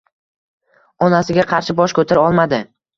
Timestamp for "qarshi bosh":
1.55-1.99